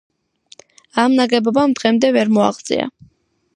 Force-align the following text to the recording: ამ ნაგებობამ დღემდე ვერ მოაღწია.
ამ 1.03 1.17
ნაგებობამ 1.19 1.77
დღემდე 1.81 2.11
ვერ 2.19 2.35
მოაღწია. 2.39 2.91